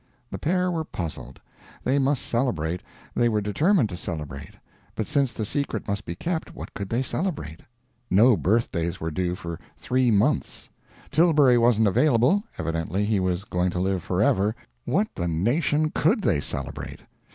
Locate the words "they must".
1.83-2.23